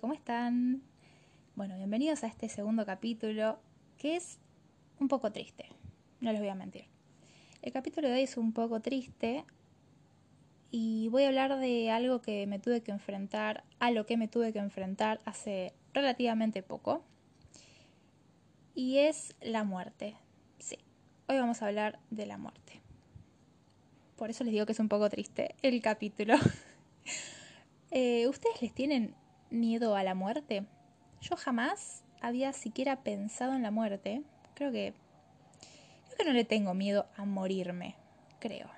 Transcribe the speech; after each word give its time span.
¿cómo 0.00 0.12
están? 0.12 0.82
Bueno, 1.54 1.76
bienvenidos 1.76 2.24
a 2.24 2.26
este 2.26 2.48
segundo 2.48 2.84
capítulo 2.84 3.60
que 3.96 4.16
es 4.16 4.40
un 4.98 5.06
poco 5.06 5.30
triste, 5.30 5.66
no 6.20 6.32
les 6.32 6.40
voy 6.40 6.48
a 6.48 6.56
mentir. 6.56 6.86
El 7.62 7.72
capítulo 7.72 8.08
de 8.08 8.14
hoy 8.14 8.22
es 8.22 8.36
un 8.36 8.52
poco 8.52 8.80
triste 8.80 9.44
y 10.72 11.06
voy 11.10 11.22
a 11.22 11.28
hablar 11.28 11.60
de 11.60 11.92
algo 11.92 12.22
que 12.22 12.48
me 12.48 12.58
tuve 12.58 12.82
que 12.82 12.90
enfrentar, 12.90 13.62
a 13.78 13.92
lo 13.92 14.04
que 14.04 14.16
me 14.16 14.26
tuve 14.26 14.52
que 14.52 14.58
enfrentar 14.58 15.20
hace 15.24 15.74
relativamente 15.94 16.64
poco 16.64 17.04
y 18.74 18.98
es 18.98 19.36
la 19.40 19.62
muerte. 19.62 20.16
Sí, 20.58 20.78
hoy 21.28 21.38
vamos 21.38 21.62
a 21.62 21.68
hablar 21.68 22.00
de 22.10 22.26
la 22.26 22.36
muerte. 22.36 22.80
Por 24.16 24.28
eso 24.28 24.42
les 24.42 24.52
digo 24.52 24.66
que 24.66 24.72
es 24.72 24.80
un 24.80 24.88
poco 24.88 25.08
triste 25.08 25.54
el 25.62 25.80
capítulo. 25.82 26.34
Eh, 27.92 28.26
¿Ustedes 28.26 28.60
les 28.60 28.74
tienen 28.74 29.14
miedo 29.50 29.96
a 29.96 30.02
la 30.02 30.14
muerte? 30.14 30.64
Yo 31.20 31.36
jamás 31.36 32.04
había 32.20 32.52
siquiera 32.52 33.02
pensado 33.02 33.54
en 33.54 33.62
la 33.62 33.70
muerte. 33.70 34.22
Creo 34.54 34.72
que. 34.72 34.94
Creo 36.06 36.18
que 36.18 36.24
no 36.24 36.32
le 36.32 36.44
tengo 36.44 36.74
miedo 36.74 37.06
a 37.16 37.24
morirme. 37.24 37.94
Creo. 38.40 38.68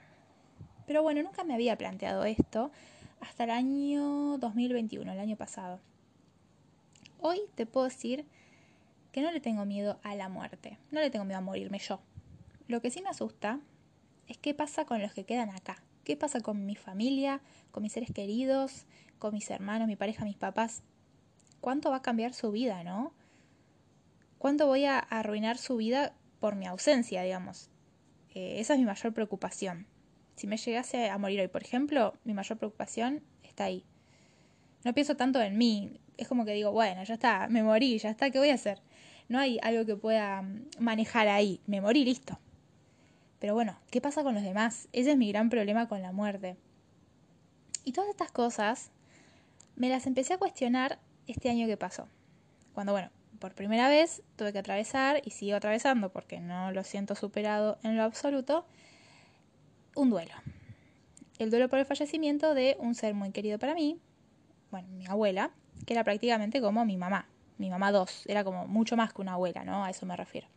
Pero 0.87 1.03
bueno, 1.03 1.23
nunca 1.23 1.45
me 1.45 1.55
había 1.55 1.77
planteado 1.77 2.25
esto 2.25 2.71
hasta 3.21 3.45
el 3.45 3.51
año 3.51 4.39
2021, 4.39 5.13
el 5.13 5.21
año 5.21 5.37
pasado. 5.37 5.81
Hoy 7.21 7.41
te 7.55 7.67
puedo 7.67 7.89
decir 7.89 8.25
que 9.13 9.23
no 9.23 9.31
le 9.31 9.41
tengo 9.41 9.65
miedo 9.65 9.99
a 10.03 10.15
la 10.15 10.29
muerte. 10.29 10.79
No 10.91 11.01
le 11.01 11.11
tengo 11.11 11.25
miedo 11.25 11.39
a 11.39 11.43
morirme 11.43 11.79
yo. 11.79 12.01
Lo 12.69 12.81
que 12.81 12.91
sí 12.91 13.03
me 13.03 13.09
asusta 13.09 13.61
es 14.29 14.39
qué 14.39 14.55
pasa 14.55 14.85
con 14.85 15.03
los 15.03 15.13
que 15.13 15.25
quedan 15.25 15.51
acá. 15.51 15.83
¿Qué 16.09 16.17
pasa 16.17 16.41
con 16.41 16.65
mi 16.65 16.75
familia, 16.75 17.43
con 17.71 17.83
mis 17.83 17.93
seres 17.93 18.11
queridos, 18.15 18.87
con 19.19 19.35
mis 19.35 19.51
hermanos, 19.51 19.89
mi 19.89 19.95
pareja, 19.95 20.25
mis 20.25 20.39
papás? 20.39 20.83
¿Cuánto 21.61 21.91
va 21.91 21.97
a 21.97 22.03
cambiar 22.03 22.33
su 22.33 22.51
vida, 22.51 22.83
no? 22.83 23.13
¿Cuánto 24.39 24.67
voy 24.67 24.87
a 24.87 24.99
arruinar 24.99 25.59
su 25.59 25.77
vida 25.77 26.15
por 26.41 26.57
mi 26.57 26.67
ausencia, 26.67 27.23
digamos? 27.23 27.69
Eh, 28.35 28.55
esa 28.59 28.73
es 28.73 28.81
mi 28.81 28.87
mayor 28.87 29.13
preocupación. 29.13 29.87
Si 30.35 30.47
me 30.47 30.57
llegase 30.57 31.11
a 31.11 31.19
morir 31.19 31.41
hoy, 31.41 31.49
por 31.49 31.63
ejemplo, 31.63 32.15
mi 32.25 32.33
mayor 32.33 32.57
preocupación 32.57 33.23
está 33.43 33.65
ahí. 33.65 33.85
No 34.87 34.95
pienso 34.95 35.15
tanto 35.15 35.43
en 35.43 35.59
mí. 35.59 36.01
Es 36.17 36.27
como 36.27 36.47
que 36.47 36.55
digo, 36.55 36.73
bueno, 36.73 37.05
ya 37.05 37.13
está, 37.13 37.49
me 37.49 37.63
morí, 37.63 37.99
ya 37.99 38.09
está, 38.09 38.31
¿qué 38.31 38.39
voy 38.39 38.49
a 38.49 38.55
hacer? 38.55 38.81
No 39.29 39.39
hay 39.39 39.59
algo 39.61 39.85
que 39.85 39.95
pueda 39.95 40.41
mm, 40.41 40.69
manejar 40.79 41.29
ahí. 41.29 41.61
Me 41.67 41.83
morí, 41.83 42.07
listo. 42.07 42.39
Pero 43.39 43.55
bueno, 43.55 43.79
¿qué 43.91 44.01
pasa 44.01 44.23
con 44.23 44.35
los 44.35 44.43
demás? 44.43 44.89
Ese 44.93 45.13
es 45.13 45.17
mi 45.17 45.31
gran 45.31 45.49
problema 45.51 45.89
con 45.89 46.03
la 46.03 46.13
muerte. 46.13 46.57
Y 47.85 47.93
todas 47.93 48.11
estas 48.11 48.33
cosas 48.33 48.91
me 49.77 49.89
las 49.89 50.07
empecé 50.07 50.35
a 50.35 50.39
cuestionar 50.39 50.99
este 51.27 51.51
año 51.51 51.67
que 51.67 51.77
pasó. 51.77 52.09
Cuando, 52.75 52.93
bueno, 52.93 53.11
por 53.39 53.55
primera 53.55 53.89
vez 53.89 54.23
tuve 54.37 54.53
que 54.53 54.59
atravesar, 54.59 55.23
y 55.25 55.31
sigo 55.31 55.57
atravesando 55.57 56.11
porque 56.11 56.41
no 56.41 56.73
lo 56.73 56.83
siento 56.85 57.15
superado 57.15 57.79
en 57.83 57.97
lo 57.97 58.03
absoluto, 58.03 58.67
un 59.95 60.11
duelo. 60.11 60.35
El 61.39 61.51
duelo 61.51 61.69
por 61.69 61.79
el 61.79 61.87
fallecimiento 61.87 62.55
de 62.55 62.77
un 62.81 62.95
ser 62.95 63.15
muy 63.15 63.31
querido 63.31 63.59
para 63.59 63.75
mí, 63.75 64.01
bueno, 64.71 64.89
mi 64.89 65.07
abuela, 65.07 65.53
que 65.87 65.95
era 65.95 66.05
prácticamente 66.05 66.61
como 66.61 66.85
mi 66.85 66.97
mamá, 66.97 67.29
mi 67.59 67.71
mamá 67.71 67.93
dos, 67.93 68.25
era 68.27 68.43
como 68.45 68.67
mucho 68.67 68.97
más 68.97 69.13
que 69.13 69.23
una 69.23 69.35
abuela, 69.35 69.65
¿no? 69.65 69.85
A 69.85 69.91
eso 69.91 70.05
me 70.05 70.17
refiero. 70.17 70.49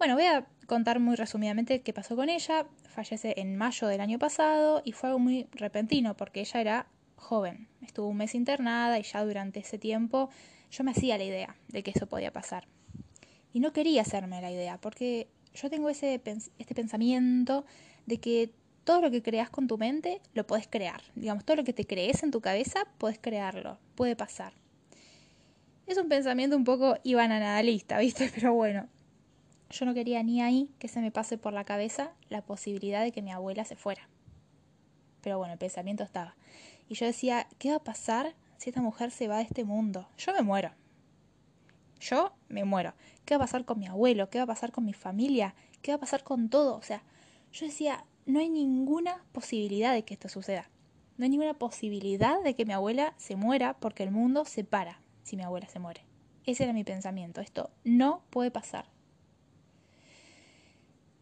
Bueno, 0.00 0.14
voy 0.14 0.24
a 0.24 0.46
contar 0.66 0.98
muy 0.98 1.14
resumidamente 1.14 1.82
qué 1.82 1.92
pasó 1.92 2.16
con 2.16 2.30
ella. 2.30 2.66
Fallece 2.88 3.34
en 3.36 3.54
mayo 3.54 3.86
del 3.86 4.00
año 4.00 4.18
pasado 4.18 4.80
y 4.82 4.92
fue 4.92 5.10
algo 5.10 5.18
muy 5.18 5.46
repentino 5.52 6.16
porque 6.16 6.40
ella 6.40 6.58
era 6.58 6.86
joven. 7.16 7.68
Estuvo 7.82 8.08
un 8.08 8.16
mes 8.16 8.34
internada 8.34 8.98
y 8.98 9.02
ya 9.02 9.22
durante 9.22 9.60
ese 9.60 9.76
tiempo 9.76 10.30
yo 10.70 10.84
me 10.84 10.92
hacía 10.92 11.18
la 11.18 11.24
idea 11.24 11.54
de 11.68 11.82
que 11.82 11.90
eso 11.90 12.06
podía 12.06 12.32
pasar. 12.32 12.66
Y 13.52 13.60
no 13.60 13.74
quería 13.74 14.00
hacerme 14.00 14.40
la 14.40 14.50
idea 14.50 14.80
porque 14.80 15.28
yo 15.52 15.68
tengo 15.68 15.90
ese 15.90 16.14
este 16.14 16.74
pensamiento 16.74 17.66
de 18.06 18.20
que 18.20 18.54
todo 18.84 19.02
lo 19.02 19.10
que 19.10 19.22
creas 19.22 19.50
con 19.50 19.66
tu 19.66 19.76
mente 19.76 20.22
lo 20.32 20.46
puedes 20.46 20.66
crear. 20.66 21.02
Digamos, 21.14 21.44
todo 21.44 21.58
lo 21.58 21.64
que 21.64 21.74
te 21.74 21.86
crees 21.86 22.22
en 22.22 22.30
tu 22.30 22.40
cabeza 22.40 22.86
puedes 22.96 23.18
crearlo, 23.18 23.78
puede 23.96 24.16
pasar. 24.16 24.54
Es 25.86 25.98
un 25.98 26.08
pensamiento 26.08 26.56
un 26.56 26.64
poco 26.64 26.96
ibananadalista, 27.02 27.98
¿viste? 27.98 28.30
Pero 28.34 28.54
bueno, 28.54 28.88
yo 29.70 29.86
no 29.86 29.94
quería 29.94 30.22
ni 30.22 30.42
ahí 30.42 30.70
que 30.78 30.88
se 30.88 31.00
me 31.00 31.10
pase 31.10 31.38
por 31.38 31.52
la 31.52 31.64
cabeza 31.64 32.12
la 32.28 32.42
posibilidad 32.42 33.02
de 33.02 33.12
que 33.12 33.22
mi 33.22 33.32
abuela 33.32 33.64
se 33.64 33.76
fuera. 33.76 34.08
Pero 35.20 35.38
bueno, 35.38 35.52
el 35.52 35.58
pensamiento 35.58 36.02
estaba. 36.02 36.34
Y 36.88 36.94
yo 36.94 37.06
decía, 37.06 37.46
¿qué 37.58 37.70
va 37.70 37.76
a 37.76 37.84
pasar 37.84 38.34
si 38.58 38.70
esta 38.70 38.82
mujer 38.82 39.10
se 39.10 39.28
va 39.28 39.38
de 39.38 39.44
este 39.44 39.64
mundo? 39.64 40.08
Yo 40.18 40.32
me 40.32 40.42
muero. 40.42 40.72
Yo 42.00 42.32
me 42.48 42.64
muero. 42.64 42.94
¿Qué 43.24 43.36
va 43.36 43.44
a 43.44 43.46
pasar 43.46 43.64
con 43.64 43.78
mi 43.78 43.86
abuelo? 43.86 44.30
¿Qué 44.30 44.38
va 44.38 44.44
a 44.44 44.48
pasar 44.48 44.72
con 44.72 44.84
mi 44.84 44.94
familia? 44.94 45.54
¿Qué 45.82 45.92
va 45.92 45.96
a 45.96 46.00
pasar 46.00 46.24
con 46.24 46.48
todo? 46.48 46.76
O 46.76 46.82
sea, 46.82 47.02
yo 47.52 47.66
decía, 47.66 48.04
no 48.26 48.40
hay 48.40 48.48
ninguna 48.48 49.24
posibilidad 49.32 49.92
de 49.92 50.04
que 50.04 50.14
esto 50.14 50.28
suceda. 50.28 50.68
No 51.16 51.24
hay 51.24 51.30
ninguna 51.30 51.54
posibilidad 51.54 52.42
de 52.42 52.54
que 52.54 52.64
mi 52.64 52.72
abuela 52.72 53.14
se 53.18 53.36
muera 53.36 53.74
porque 53.78 54.02
el 54.02 54.10
mundo 54.10 54.44
se 54.46 54.64
para 54.64 55.00
si 55.22 55.36
mi 55.36 55.42
abuela 55.42 55.68
se 55.68 55.78
muere. 55.78 56.04
Ese 56.46 56.64
era 56.64 56.72
mi 56.72 56.82
pensamiento. 56.82 57.40
Esto 57.40 57.70
no 57.84 58.22
puede 58.30 58.50
pasar. 58.50 58.86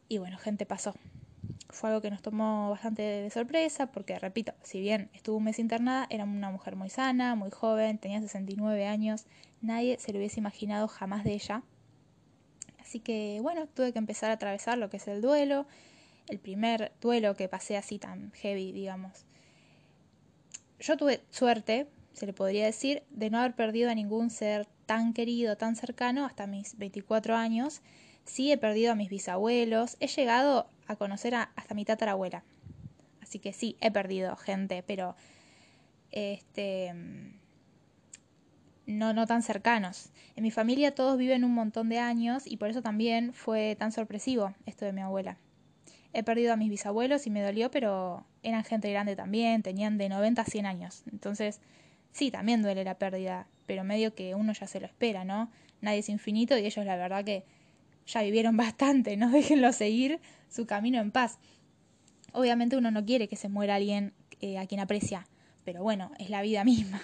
Y 0.09 0.19
bueno, 0.19 0.39
gente 0.39 0.65
pasó. 0.65 0.95
Fue 1.71 1.91
algo 1.91 2.01
que 2.01 2.11
nos 2.11 2.23
tomó 2.23 2.71
bastante 2.71 3.03
de 3.03 3.31
sorpresa 3.31 3.87
porque, 3.93 4.19
repito, 4.19 4.55
si 4.63 4.81
bien 4.81 5.11
estuvo 5.13 5.37
un 5.37 5.45
mes 5.45 5.59
internada, 5.59 6.07
era 6.09 6.25
una 6.25 6.51
mujer 6.51 6.77
muy 6.77 6.89
sana, 6.89 7.35
muy 7.35 7.51
joven, 7.51 7.99
tenía 7.99 8.21
69 8.21 8.87
años, 8.87 9.27
nadie 9.61 9.99
se 9.99 10.13
lo 10.13 10.19
hubiese 10.19 10.41
imaginado 10.41 10.89
jamás 10.89 11.25
de 11.25 11.35
ella. 11.35 11.63
Así 12.81 13.01
que 13.01 13.39
bueno, 13.43 13.67
tuve 13.67 13.93
que 13.93 13.99
empezar 13.99 14.31
a 14.31 14.35
atravesar 14.35 14.79
lo 14.79 14.89
que 14.89 14.97
es 14.97 15.07
el 15.09 15.21
duelo, 15.21 15.67
el 16.29 16.39
primer 16.39 16.93
duelo 17.03 17.37
que 17.37 17.49
pasé 17.49 17.77
así 17.77 17.99
tan 17.99 18.33
heavy, 18.33 18.73
digamos. 18.73 19.27
Yo 20.81 20.97
tuve 20.97 21.21
suerte, 21.31 21.87
se 22.15 22.25
le 22.25 22.33
podría 22.33 22.65
decir, 22.65 23.03
de 23.11 23.29
no 23.29 23.39
haber 23.39 23.55
perdido 23.55 23.91
a 23.91 23.95
ningún 23.95 24.31
ser 24.31 24.67
tan 24.87 25.13
querido, 25.13 25.57
tan 25.59 25.77
cercano 25.77 26.25
hasta 26.25 26.47
mis 26.47 26.79
24 26.79 27.37
años 27.37 27.83
Sí 28.29 28.53
he 28.53 28.59
perdido 28.59 28.93
a 28.93 28.95
mis 28.95 29.09
bisabuelos, 29.09 29.97
he 30.01 30.07
llegado 30.07 30.69
a 30.87 30.97
conocer 30.97 31.35
hasta 31.35 31.75
mi 31.75 31.87
tatarabuela. 31.87 32.45
Así 33.23 33.39
que 33.39 33.55
sí, 33.55 33.79
he 33.81 33.91
perdido 33.91 34.37
gente, 34.37 34.83
pero 34.87 35.17
este 36.11 36.93
no, 38.85 39.15
no 39.15 39.27
tan 39.27 39.43
cercanos. 39.43 40.11
En 40.37 40.43
mi 40.43 40.51
familia 40.51 40.95
todos 40.95 41.17
viven 41.17 41.43
un 41.43 41.55
montón 41.55 41.89
de 41.89 42.01
años 42.01 42.47
y 42.47 42.59
por 42.59 42.69
eso 42.69 42.83
también 42.83 43.33
fue 43.33 43.77
tan 43.79 43.93
sorpresivo 43.93 44.55
esto 44.67 44.85
de 44.85 44.93
mi 44.93 45.01
abuela. 45.01 45.39
He 46.13 46.23
perdido 46.23 46.53
a 46.53 46.57
mis 46.57 46.69
bisabuelos 46.69 47.27
y 47.27 47.31
me 47.31 47.43
dolió, 47.43 47.71
pero 47.71 48.27
eran 48.43 48.63
gente 48.63 48.91
grande 48.91 49.17
también, 49.17 49.63
tenían 49.63 49.97
de 49.97 50.11
90 50.11 50.43
a 50.43 50.45
100 50.45 50.67
años. 50.67 51.03
Entonces, 51.11 51.61
sí, 52.13 52.31
también 52.31 52.61
duele 52.61 52.85
la 52.85 52.99
pérdida, 52.99 53.47
pero 53.65 53.85
medio 53.85 54.15
que 54.15 54.35
uno 54.35 54.53
ya 54.53 54.67
se 54.67 54.81
lo 54.81 54.87
espera, 54.87 55.25
¿no? 55.25 55.51
Nadie 55.81 56.01
es 56.01 56.11
infinito 56.11 56.59
y 56.59 56.67
ellos 56.67 56.85
la 56.85 56.97
verdad 56.97 57.25
que 57.25 57.45
ya 58.09 58.23
vivieron 58.23 58.57
bastante, 58.57 59.17
no 59.17 59.31
déjenlo 59.31 59.73
seguir 59.73 60.21
su 60.49 60.67
camino 60.67 61.01
en 61.01 61.13
paz. 61.13 61.39
Obviamente 62.33 62.77
uno 62.77 62.91
no 62.91 63.05
quiere 63.05 63.29
que 63.29 63.37
se 63.37 63.49
muera 63.49 63.77
alguien 63.77 64.13
eh, 64.41 64.59
a 64.59 64.67
quien 64.67 64.81
aprecia, 64.81 65.27
pero 65.65 65.83
bueno, 65.83 66.11
es 66.19 66.31
la 66.31 66.43
vida 66.43 66.65
misma. 66.65 67.01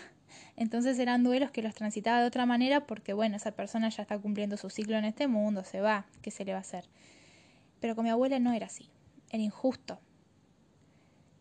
Entonces 0.57 0.99
eran 0.99 1.25
duelos 1.25 1.51
que 1.51 1.63
los 1.63 1.75
transitaba 1.75 2.21
de 2.21 2.27
otra 2.27 2.47
manera 2.47 2.87
porque 2.87 3.13
bueno, 3.13 3.37
esa 3.37 3.53
persona 3.53 3.89
ya 3.89 4.03
está 4.03 4.19
cumpliendo 4.19 4.57
su 4.57 4.71
ciclo 4.71 4.97
en 4.97 5.05
este 5.05 5.29
mundo, 5.29 5.65
se 5.65 5.81
va, 5.81 6.07
¿qué 6.23 6.31
se 6.31 6.45
le 6.45 6.53
va 6.53 6.59
a 6.59 6.63
hacer? 6.63 6.85
Pero 7.81 7.95
con 7.95 8.05
mi 8.05 8.11
abuela 8.11 8.39
no 8.39 8.53
era 8.53 8.67
así, 8.67 8.89
era 9.31 9.43
injusto. 9.43 10.01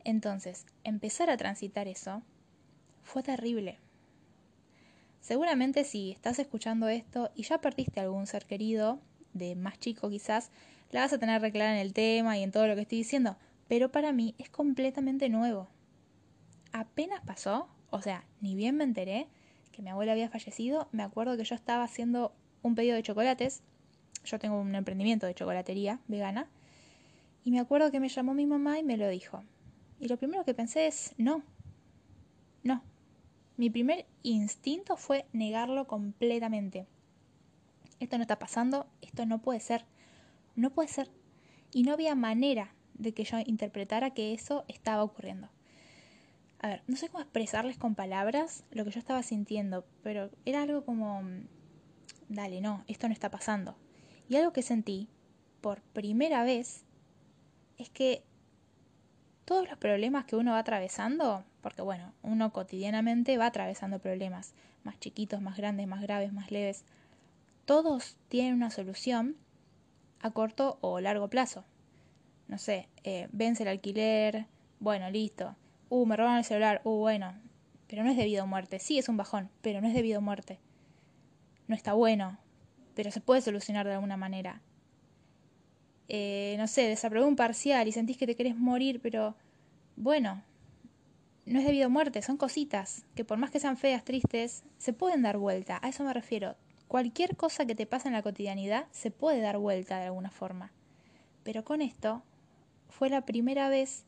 Entonces, 0.04 0.66
empezar 0.84 1.30
a 1.30 1.38
transitar 1.38 1.88
eso 1.88 2.22
fue 3.04 3.24
terrible. 3.24 3.80
Seguramente 5.22 5.86
si 5.86 6.12
estás 6.12 6.40
escuchando 6.40 6.90
esto 6.90 7.32
y 7.36 7.44
ya 7.44 7.60
perdiste 7.60 8.02
algún 8.02 8.28
ser 8.28 8.46
querido, 8.46 9.00
de 9.34 9.56
más 9.56 9.80
chico 9.80 10.10
quizás, 10.10 10.52
la 10.92 11.02
vas 11.02 11.14
a 11.14 11.18
tener 11.18 11.42
reclara 11.42 11.74
en 11.74 11.80
el 11.80 11.94
tema 11.94 12.38
y 12.38 12.44
en 12.44 12.52
todo 12.52 12.68
lo 12.68 12.76
que 12.76 12.82
estoy 12.82 13.00
diciendo, 13.00 13.36
pero 13.68 13.92
para 13.92 14.12
mí 14.12 14.36
es 14.38 14.50
completamente 14.50 15.30
nuevo. 15.30 15.68
Apenas 16.72 17.22
pasó, 17.26 17.68
o 17.90 18.02
sea, 18.02 18.24
ni 18.42 18.56
bien 18.56 18.78
me 18.78 18.84
enteré 18.84 19.28
que 19.72 19.82
mi 19.82 19.90
abuela 19.90 20.12
había 20.12 20.30
fallecido, 20.30 20.88
me 20.92 21.04
acuerdo 21.04 21.36
que 21.36 21.44
yo 21.44 21.56
estaba 21.56 21.84
haciendo 21.84 22.34
un 22.62 22.76
pedido 22.76 22.96
de 22.96 23.04
chocolates, 23.04 23.64
yo 24.24 24.40
tengo 24.40 24.60
un 24.60 24.76
emprendimiento 24.76 25.26
de 25.26 25.34
chocolatería 25.34 26.00
vegana, 26.08 26.48
y 27.44 27.52
me 27.52 27.60
acuerdo 27.60 27.92
que 27.92 28.00
me 28.00 28.10
llamó 28.10 28.34
mi 28.34 28.46
mamá 28.46 28.80
y 28.80 28.84
me 28.84 28.98
lo 28.98 29.10
dijo. 29.10 29.44
Y 30.00 30.08
lo 30.08 30.18
primero 30.18 30.46
que 30.46 30.54
pensé 30.54 30.88
es, 30.88 31.14
no, 31.18 31.44
no. 32.64 32.82
Mi 33.58 33.70
primer 33.70 34.06
instinto 34.24 34.98
fue 34.98 35.26
negarlo 35.34 35.88
completamente 35.88 36.88
esto 38.04 38.18
no 38.18 38.24
está 38.24 38.40
pasando, 38.40 38.88
esto 39.02 39.26
no 39.26 39.42
puede 39.42 39.60
ser, 39.60 39.86
no 40.56 40.72
puede 40.72 40.90
ser. 40.90 41.10
Y 41.72 41.84
no 41.84 41.94
había 41.94 42.16
manera 42.16 42.74
de 42.94 43.14
que 43.14 43.24
yo 43.24 43.38
interpretara 43.46 44.12
que 44.12 44.34
eso 44.34 44.66
estaba 44.68 45.04
ocurriendo. 45.04 45.50
A 46.60 46.70
ver, 46.70 46.84
no 46.88 46.96
sé 46.96 47.10
cómo 47.10 47.22
expresarles 47.22 47.78
con 47.78 47.96
palabras 47.96 48.64
lo 48.72 48.86
que 48.86 48.92
yo 48.92 49.00
estaba 49.00 49.24
sintiendo, 49.24 49.86
pero 50.02 50.30
era 50.46 50.62
algo 50.62 50.86
como, 50.86 51.22
dale, 52.30 52.62
no, 52.62 52.84
esto 52.88 53.08
no 53.08 53.14
está 53.14 53.30
pasando. 53.30 53.76
Y 54.30 54.38
algo 54.38 54.54
que 54.54 54.62
sentí 54.62 55.10
por 55.60 55.82
primera 55.82 56.44
vez 56.44 56.86
es 57.78 57.90
que 57.90 58.24
todos 59.46 59.68
los 59.68 59.78
problemas 59.78 60.26
que 60.26 60.36
uno 60.36 60.52
va 60.52 60.60
atravesando, 60.60 61.44
porque 61.62 61.82
bueno, 61.82 62.14
uno 62.22 62.54
cotidianamente 62.54 63.38
va 63.38 63.48
atravesando 63.48 64.00
problemas, 64.00 64.54
más 64.84 65.00
chiquitos, 65.00 65.42
más 65.42 65.58
grandes, 65.58 65.88
más 65.88 66.02
graves, 66.02 66.32
más 66.32 66.52
leves, 66.52 66.86
todos 67.66 68.18
tienen 68.30 68.56
una 68.56 68.70
solución 68.70 69.38
a 70.20 70.32
corto 70.32 70.78
o 70.82 71.00
largo 71.00 71.30
plazo. 71.30 71.66
No 72.48 72.58
sé, 72.58 72.90
eh, 73.04 73.28
vence 73.32 73.64
el 73.64 73.70
alquiler, 73.70 74.48
bueno, 74.80 75.10
listo. 75.10 75.56
Uh, 75.90 76.06
me 76.06 76.18
roban 76.18 76.38
el 76.38 76.44
celular, 76.44 76.82
uh, 76.84 76.98
bueno. 76.98 77.34
Pero 77.88 78.04
no 78.04 78.10
es 78.10 78.18
debido 78.18 78.44
a 78.44 78.46
muerte. 78.46 78.80
Sí, 78.80 78.98
es 78.98 79.08
un 79.10 79.18
bajón, 79.18 79.50
pero 79.62 79.82
no 79.82 79.88
es 79.88 79.94
debido 79.94 80.18
a 80.18 80.22
muerte. 80.22 80.60
No 81.68 81.76
está 81.76 81.94
bueno, 81.94 82.40
pero 82.96 83.12
se 83.12 83.22
puede 83.22 83.42
solucionar 83.42 83.86
de 83.86 83.94
alguna 83.94 84.18
manera. 84.18 84.62
Eh, 86.10 86.56
no 86.58 86.68
sé, 86.68 86.88
desaprobé 86.88 87.26
un 87.26 87.36
parcial 87.36 87.88
y 87.88 87.92
sentís 87.92 88.18
que 88.18 88.28
te 88.28 88.36
querés 88.36 88.58
morir, 88.58 89.00
pero 89.02 89.36
bueno, 89.96 90.44
no 91.46 91.60
es 91.60 91.66
debido 91.66 91.86
a 91.86 91.90
muerte, 91.90 92.22
son 92.22 92.38
cositas 92.38 93.06
que 93.16 93.26
por 93.26 93.38
más 93.38 93.52
que 93.52 93.60
sean 93.60 93.78
feas, 93.78 94.04
tristes, 94.04 94.64
se 94.78 94.94
pueden 94.94 95.22
dar 95.22 95.38
vuelta. 95.38 95.80
A 95.82 95.90
eso 95.90 96.04
me 96.04 96.14
refiero. 96.14 96.56
Cualquier 96.94 97.36
cosa 97.36 97.66
que 97.66 97.74
te 97.74 97.88
pasa 97.88 98.08
en 98.08 98.14
la 98.14 98.22
cotidianidad 98.22 98.86
se 98.92 99.10
puede 99.10 99.42
dar 99.42 99.58
vuelta 99.58 99.98
de 99.98 100.06
alguna 100.06 100.30
forma. 100.30 100.72
Pero 101.42 101.66
con 101.66 101.82
esto 101.82 102.22
fue 102.88 103.10
la 103.10 103.26
primera 103.26 103.68
vez 103.68 104.06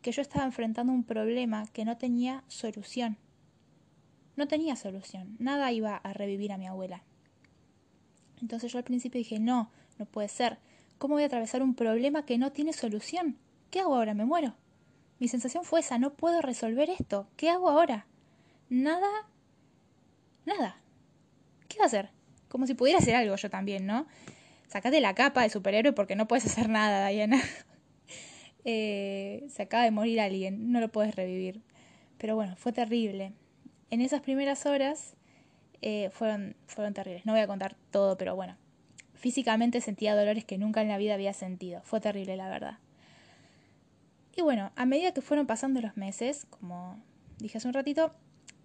que 0.00 0.10
yo 0.10 0.22
estaba 0.22 0.46
enfrentando 0.46 0.90
un 0.90 1.04
problema 1.04 1.66
que 1.74 1.84
no 1.84 1.98
tenía 1.98 2.42
solución. 2.48 3.18
No 4.36 4.48
tenía 4.48 4.74
solución, 4.74 5.36
nada 5.38 5.70
iba 5.70 5.96
a 5.96 6.14
revivir 6.14 6.50
a 6.52 6.56
mi 6.56 6.66
abuela. 6.66 7.02
Entonces 8.40 8.72
yo 8.72 8.78
al 8.78 8.84
principio 8.84 9.18
dije, 9.18 9.38
no, 9.38 9.70
no 9.98 10.06
puede 10.06 10.28
ser. 10.28 10.56
¿Cómo 10.96 11.16
voy 11.16 11.24
a 11.24 11.26
atravesar 11.26 11.62
un 11.62 11.74
problema 11.74 12.24
que 12.24 12.38
no 12.38 12.52
tiene 12.52 12.72
solución? 12.72 13.36
¿Qué 13.70 13.80
hago 13.80 13.96
ahora? 13.96 14.14
¿Me 14.14 14.24
muero? 14.24 14.54
Mi 15.18 15.28
sensación 15.28 15.64
fue 15.64 15.80
esa, 15.80 15.98
no 15.98 16.14
puedo 16.14 16.40
resolver 16.40 16.88
esto. 16.88 17.28
¿Qué 17.36 17.50
hago 17.50 17.68
ahora? 17.68 18.06
Nada. 18.70 19.10
Nada. 20.46 20.80
¿Qué 21.68 21.76
va 21.76 21.84
a 21.84 21.88
hacer? 21.88 22.13
Como 22.54 22.68
si 22.68 22.74
pudiera 22.74 23.00
hacer 23.00 23.16
algo 23.16 23.34
yo 23.34 23.50
también, 23.50 23.84
¿no? 23.84 24.06
Sacate 24.68 25.00
la 25.00 25.12
capa 25.16 25.42
de 25.42 25.50
superhéroe 25.50 25.92
porque 25.92 26.14
no 26.14 26.28
puedes 26.28 26.46
hacer 26.46 26.68
nada, 26.68 27.08
Diana. 27.08 27.42
eh, 28.64 29.44
se 29.48 29.62
acaba 29.62 29.82
de 29.82 29.90
morir 29.90 30.20
alguien, 30.20 30.70
no 30.70 30.78
lo 30.78 30.88
puedes 30.92 31.16
revivir. 31.16 31.62
Pero 32.16 32.36
bueno, 32.36 32.54
fue 32.54 32.72
terrible. 32.72 33.32
En 33.90 34.00
esas 34.00 34.20
primeras 34.20 34.66
horas 34.66 35.16
eh, 35.82 36.10
fueron, 36.12 36.54
fueron 36.68 36.94
terribles. 36.94 37.26
No 37.26 37.32
voy 37.32 37.40
a 37.40 37.48
contar 37.48 37.74
todo, 37.90 38.16
pero 38.16 38.36
bueno. 38.36 38.56
Físicamente 39.14 39.80
sentía 39.80 40.14
dolores 40.14 40.44
que 40.44 40.56
nunca 40.56 40.80
en 40.80 40.86
la 40.86 40.96
vida 40.96 41.14
había 41.14 41.32
sentido. 41.32 41.82
Fue 41.82 42.00
terrible, 42.00 42.36
la 42.36 42.48
verdad. 42.48 42.78
Y 44.36 44.42
bueno, 44.42 44.70
a 44.76 44.86
medida 44.86 45.10
que 45.10 45.22
fueron 45.22 45.48
pasando 45.48 45.80
los 45.80 45.96
meses, 45.96 46.46
como 46.50 47.02
dije 47.40 47.58
hace 47.58 47.66
un 47.66 47.74
ratito, 47.74 48.14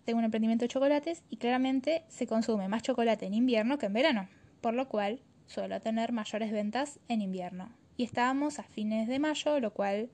tengo 0.06 0.20
un 0.20 0.26
emprendimiento 0.26 0.66
de 0.66 0.70
chocolates 0.70 1.24
y 1.30 1.38
claramente 1.38 2.04
se 2.08 2.28
consume 2.28 2.68
más 2.68 2.84
chocolate 2.84 3.26
en 3.26 3.34
invierno 3.34 3.78
que 3.78 3.88
en 3.88 3.94
verano, 3.94 4.30
por 4.62 4.74
lo 4.74 4.88
cual 4.88 5.22
suelo 5.48 5.80
tener 5.80 6.12
mayores 6.12 6.52
ventas 6.52 7.00
en 7.08 7.22
invierno. 7.22 7.72
Y 7.98 8.04
estábamos 8.04 8.60
a 8.60 8.64
fines 8.64 9.08
de 9.08 9.20
mayo, 9.20 9.60
lo 9.60 9.74
cual 9.74 10.10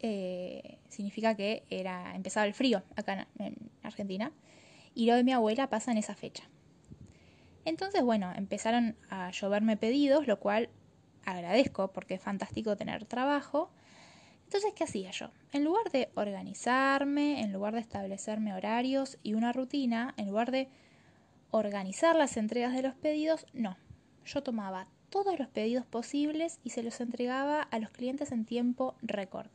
eh, 0.00 0.78
significa 0.88 1.34
que 1.34 1.64
era 1.70 2.14
empezaba 2.14 2.46
el 2.46 2.54
frío 2.54 2.82
acá 2.96 3.26
en 3.38 3.56
Argentina 3.82 4.32
y 4.94 5.06
lo 5.06 5.16
de 5.16 5.24
mi 5.24 5.32
abuela 5.32 5.68
pasa 5.68 5.92
en 5.92 5.98
esa 5.98 6.14
fecha. 6.14 6.44
Entonces, 7.64 8.02
bueno, 8.02 8.32
empezaron 8.36 8.96
a 9.08 9.30
lloverme 9.30 9.76
pedidos, 9.76 10.26
lo 10.26 10.38
cual 10.38 10.68
agradezco 11.24 11.92
porque 11.92 12.14
es 12.14 12.20
fantástico 12.20 12.76
tener 12.76 13.06
trabajo 13.06 13.70
entonces, 14.54 14.72
¿qué 14.76 14.84
hacía 14.84 15.10
yo? 15.10 15.30
En 15.50 15.64
lugar 15.64 15.90
de 15.90 16.12
organizarme, 16.14 17.40
en 17.40 17.52
lugar 17.52 17.74
de 17.74 17.80
establecerme 17.80 18.54
horarios 18.54 19.18
y 19.24 19.34
una 19.34 19.52
rutina, 19.52 20.14
en 20.16 20.28
lugar 20.28 20.52
de 20.52 20.68
organizar 21.50 22.14
las 22.14 22.36
entregas 22.36 22.72
de 22.72 22.82
los 22.82 22.94
pedidos, 22.94 23.46
no. 23.52 23.76
Yo 24.24 24.44
tomaba 24.44 24.86
todos 25.10 25.36
los 25.40 25.48
pedidos 25.48 25.86
posibles 25.86 26.60
y 26.62 26.70
se 26.70 26.84
los 26.84 27.00
entregaba 27.00 27.62
a 27.62 27.80
los 27.80 27.90
clientes 27.90 28.30
en 28.30 28.44
tiempo 28.44 28.94
récord. 29.02 29.48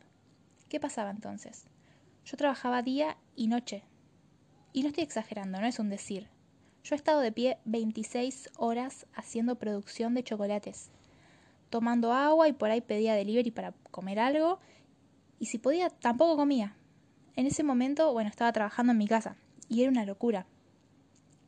¿Qué 0.67 0.81
pasaba 0.81 1.11
entonces? 1.11 1.67
Yo 2.25 2.35
trabajaba 2.35 2.81
día 2.81 3.15
y 3.37 3.47
noche. 3.47 3.85
Y 4.73 4.81
no 4.81 4.89
estoy 4.89 5.05
exagerando, 5.05 5.61
no 5.61 5.67
es 5.67 5.79
un 5.79 5.87
decir. 5.87 6.27
Yo 6.83 6.95
he 6.95 6.97
estado 6.97 7.21
de 7.21 7.31
pie 7.31 7.57
26 7.63 8.49
horas 8.57 9.05
haciendo 9.13 9.55
producción 9.55 10.13
de 10.13 10.23
chocolates, 10.25 10.91
tomando 11.69 12.11
agua 12.11 12.49
y 12.49 12.51
por 12.53 12.69
ahí 12.69 12.81
pedía 12.81 13.15
delivery 13.15 13.51
para 13.51 13.71
comer 13.91 14.19
algo 14.19 14.59
y 15.39 15.45
si 15.45 15.57
podía, 15.57 15.89
tampoco 15.89 16.35
comía. 16.35 16.75
En 17.35 17.45
ese 17.47 17.63
momento, 17.63 18.11
bueno, 18.11 18.29
estaba 18.29 18.51
trabajando 18.51 18.91
en 18.91 18.97
mi 18.97 19.07
casa 19.07 19.37
y 19.69 19.81
era 19.81 19.91
una 19.91 20.05
locura. 20.05 20.45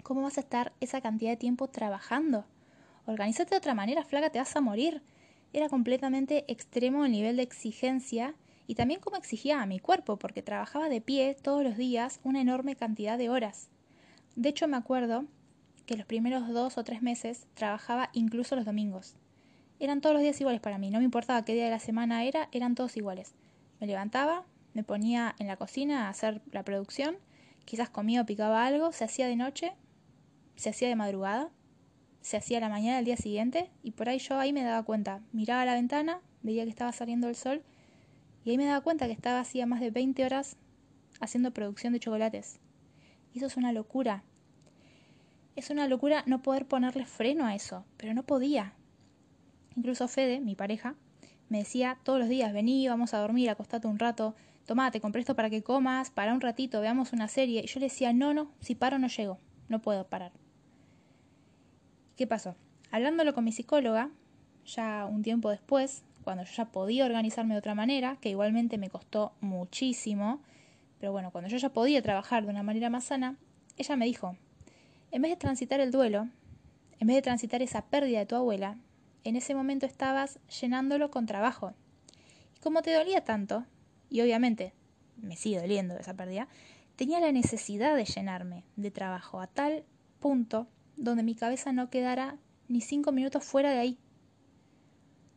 ¿Cómo 0.04 0.22
vas 0.22 0.38
a 0.38 0.42
estar 0.42 0.74
esa 0.80 1.02
cantidad 1.02 1.32
de 1.32 1.38
tiempo 1.38 1.68
trabajando? 1.68 2.46
Organízate 3.06 3.52
de 3.52 3.58
otra 3.58 3.74
manera, 3.74 4.04
flaca, 4.04 4.30
te 4.30 4.40
vas 4.40 4.56
a 4.56 4.62
morir. 4.62 5.02
Era 5.54 5.70
completamente 5.70 6.46
extremo 6.48 7.06
el 7.06 7.12
nivel 7.12 7.36
de 7.36 7.44
exigencia 7.44 8.36
y 8.68 8.76
también 8.76 9.02
como 9.02 9.18
exigía 9.18 9.62
a 9.62 9.66
mi 9.66 9.80
cuerpo, 9.80 10.18
porque 10.18 10.42
trabajaba 10.42 10.88
de 10.88 11.02
pie 11.02 11.36
todos 11.42 11.64
los 11.64 11.76
días 11.76 12.22
una 12.24 12.40
enorme 12.40 12.76
cantidad 12.76 13.18
de 13.18 13.30
horas. 13.30 13.70
De 14.36 14.50
hecho, 14.50 14.68
me 14.68 14.78
acuerdo 14.78 15.26
que 15.86 15.98
los 15.98 16.06
primeros 16.06 16.48
dos 16.48 16.78
o 16.78 16.84
tres 16.84 17.02
meses 17.02 17.48
trabajaba 17.54 18.10
incluso 18.14 18.56
los 18.56 18.66
domingos. 18.66 19.16
Eran 19.80 20.00
todos 20.00 20.14
los 20.14 20.22
días 20.24 20.40
iguales 20.40 20.62
para 20.62 20.78
mí, 20.78 20.90
no 20.90 21.00
me 21.00 21.06
importaba 21.06 21.44
qué 21.44 21.54
día 21.54 21.66
de 21.66 21.72
la 21.72 21.80
semana 21.80 22.24
era, 22.24 22.48
eran 22.54 22.76
todos 22.76 22.96
iguales. 22.96 23.34
Me 23.82 23.88
levantaba, 23.88 24.46
me 24.76 24.84
ponía 24.84 25.36
en 25.40 25.48
la 25.48 25.58
cocina 25.58 26.06
a 26.06 26.10
hacer 26.10 26.42
la 26.52 26.64
producción, 26.64 27.18
quizás 27.66 27.90
comía 27.90 28.22
o 28.22 28.26
picaba 28.28 28.66
algo, 28.66 28.92
se 28.92 29.04
hacía 29.04 29.28
de 29.28 29.36
noche, 29.36 29.74
se 30.56 30.70
hacía 30.70 30.88
de 30.88 30.96
madrugada, 30.96 31.50
se 32.22 32.38
hacía 32.38 32.60
a 32.60 32.62
la 32.62 32.70
mañana 32.70 32.98
del 32.98 33.06
día 33.06 33.18
siguiente 33.18 33.72
y 33.82 33.92
por 33.92 34.08
ahí 34.08 34.20
yo 34.20 34.40
ahí 34.40 34.54
me 34.54 34.64
daba 34.64 34.84
cuenta, 34.84 35.22
miraba 35.32 35.64
a 35.64 35.66
la 35.66 35.74
ventana, 35.74 36.22
veía 36.44 36.64
que 36.64 36.70
estaba 36.70 36.92
saliendo 36.92 37.28
el 37.28 37.36
sol 37.36 37.64
y 38.46 38.52
ahí 38.52 38.58
me 38.58 38.66
daba 38.66 38.82
cuenta 38.82 39.08
que 39.08 39.14
estaba 39.14 39.40
hacía 39.40 39.66
más 39.66 39.82
de 39.82 39.90
20 39.90 40.26
horas 40.26 40.58
haciendo 41.20 41.52
producción 41.52 41.92
de 41.94 42.00
chocolates. 42.00 42.60
Y 43.34 43.40
eso 43.40 43.48
es 43.48 43.58
una 43.58 43.72
locura. 43.72 44.24
Es 45.56 45.72
una 45.72 45.88
locura 45.88 46.24
no 46.28 46.44
poder 46.44 46.68
ponerle 46.68 47.06
freno 47.06 47.46
a 47.46 47.56
eso, 47.56 47.84
pero 47.98 48.14
no 48.14 48.24
podía. 48.24 48.76
Incluso 49.76 50.08
Fede, 50.08 50.40
mi 50.40 50.56
pareja, 50.56 50.96
me 51.52 51.58
decía 51.58 51.98
todos 52.04 52.18
los 52.18 52.30
días, 52.30 52.54
vení, 52.54 52.88
vamos 52.88 53.14
a 53.14 53.18
dormir, 53.18 53.50
acostate 53.50 53.86
un 53.86 54.00
rato, 54.00 54.36
tomá, 54.66 54.90
te 54.90 55.02
compré 55.02 55.20
esto 55.20 55.36
para 55.36 55.50
que 55.50 55.62
comas, 55.62 56.10
para 56.10 56.34
un 56.34 56.40
ratito, 56.40 56.80
veamos 56.80 57.12
una 57.12 57.28
serie. 57.28 57.62
Y 57.62 57.68
yo 57.68 57.82
le 57.82 57.88
decía, 57.88 58.14
no, 58.14 58.34
no, 58.34 58.54
si 58.62 58.74
paro 58.74 59.00
no 59.00 59.10
llego, 59.10 59.38
no 59.68 59.82
puedo 59.82 60.08
parar. 60.08 60.32
¿Qué 62.16 62.26
pasó? 62.26 62.56
Hablándolo 62.90 63.34
con 63.34 63.44
mi 63.44 63.52
psicóloga, 63.52 64.12
ya 64.66 65.06
un 65.06 65.24
tiempo 65.24 65.50
después, 65.50 66.06
cuando 66.24 66.46
yo 66.46 66.54
ya 66.54 66.72
podía 66.72 67.06
organizarme 67.06 67.54
de 67.54 67.60
otra 67.60 67.76
manera, 67.76 68.16
que 68.22 68.30
igualmente 68.30 68.78
me 68.78 68.90
costó 68.90 69.34
muchísimo, 69.42 70.40
pero 71.02 71.12
bueno, 71.12 71.32
cuando 71.32 71.50
yo 71.50 71.58
ya 71.58 71.74
podía 71.74 72.02
trabajar 72.02 72.46
de 72.46 72.50
una 72.50 72.64
manera 72.64 72.90
más 72.90 73.04
sana, 73.04 73.36
ella 73.76 73.98
me 73.98 74.06
dijo, 74.06 74.38
en 75.12 75.22
vez 75.22 75.32
de 75.32 75.36
transitar 75.36 75.82
el 75.82 75.92
duelo, 75.92 76.30
en 77.00 77.08
vez 77.08 77.18
de 77.18 77.22
transitar 77.22 77.62
esa 77.62 77.82
pérdida 77.82 78.20
de 78.20 78.26
tu 78.26 78.38
abuela, 78.38 78.78
en 79.24 79.36
ese 79.36 79.56
momento 79.56 79.86
estabas 79.86 80.40
llenándolo 80.62 81.12
con 81.12 81.26
trabajo. 81.26 81.74
Y 82.56 82.60
como 82.60 82.82
te 82.82 82.94
dolía 82.94 83.24
tanto, 83.24 83.66
y 84.10 84.22
obviamente 84.22 84.74
me 85.18 85.36
sigue 85.36 85.60
doliendo 85.62 85.96
esa 85.96 86.16
pérdida, 86.16 86.48
tenía 86.96 87.20
la 87.20 87.32
necesidad 87.32 87.96
de 87.96 88.06
llenarme 88.06 88.64
de 88.76 88.92
trabajo 88.92 89.40
a 89.40 89.48
tal 89.48 89.84
punto 90.20 90.68
donde 90.98 91.24
mi 91.24 91.36
cabeza 91.36 91.72
no 91.72 91.90
quedara 91.90 92.38
ni 92.68 92.82
cinco 92.82 93.12
minutos 93.12 93.44
fuera 93.44 93.72
de 93.72 93.80
ahí. 93.80 93.98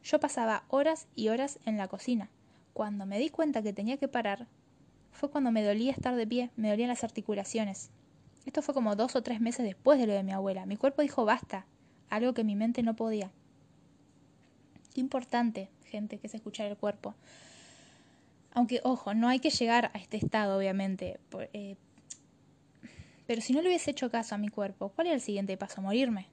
Yo 0.02 0.20
pasaba 0.20 0.64
horas 0.68 1.08
y 1.14 1.28
horas 1.28 1.58
en 1.64 1.78
la 1.78 1.88
cocina. 1.88 2.30
Cuando 2.74 3.06
me 3.06 3.18
di 3.18 3.30
cuenta 3.30 3.62
que 3.62 3.72
tenía 3.72 3.96
que 3.96 4.08
parar, 4.08 4.46
fue 5.12 5.30
cuando 5.30 5.50
me 5.52 5.64
dolía 5.64 5.92
estar 5.92 6.16
de 6.16 6.26
pie, 6.26 6.50
me 6.56 6.68
dolían 6.68 6.88
las 6.88 7.04
articulaciones. 7.04 7.90
Esto 8.44 8.60
fue 8.60 8.74
como 8.74 8.96
dos 8.96 9.16
o 9.16 9.22
tres 9.22 9.40
meses 9.40 9.64
después 9.64 9.98
de 9.98 10.06
lo 10.06 10.12
de 10.12 10.22
mi 10.22 10.32
abuela. 10.32 10.66
Mi 10.66 10.76
cuerpo 10.76 11.02
dijo 11.02 11.24
basta, 11.24 11.66
algo 12.10 12.34
que 12.34 12.44
mi 12.44 12.56
mente 12.56 12.82
no 12.82 12.94
podía. 12.94 13.30
Qué 14.94 15.00
importante, 15.00 15.68
gente, 15.90 16.18
que 16.18 16.28
es 16.28 16.34
escuchar 16.34 16.68
el 16.68 16.76
cuerpo. 16.76 17.14
Aunque, 18.52 18.80
ojo, 18.84 19.12
no 19.12 19.28
hay 19.28 19.40
que 19.40 19.50
llegar 19.50 19.90
a 19.92 19.98
este 19.98 20.16
estado, 20.16 20.56
obviamente. 20.56 21.18
Eh, 21.52 21.76
pero 23.26 23.40
si 23.40 23.52
no 23.52 23.60
le 23.60 23.68
hubiese 23.68 23.90
hecho 23.90 24.10
caso 24.10 24.36
a 24.36 24.38
mi 24.38 24.48
cuerpo, 24.48 24.90
¿cuál 24.90 25.08
era 25.08 25.16
el 25.16 25.20
siguiente 25.20 25.56
paso? 25.56 25.82
Morirme. 25.82 26.28